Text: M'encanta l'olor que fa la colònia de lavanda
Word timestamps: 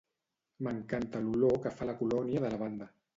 M'encanta 0.67 1.21
l'olor 1.25 1.59
que 1.65 1.73
fa 1.81 1.89
la 1.91 1.95
colònia 1.99 2.41
de 2.47 2.51
lavanda 2.55 2.89